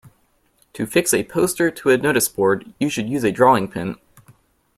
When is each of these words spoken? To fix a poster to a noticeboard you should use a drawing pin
To 0.73 0.87
fix 0.87 1.13
a 1.13 1.23
poster 1.25 1.69
to 1.69 1.91
a 1.91 1.97
noticeboard 1.99 2.73
you 2.79 2.89
should 2.89 3.07
use 3.07 3.23
a 3.23 3.31
drawing 3.31 3.67
pin 3.67 3.97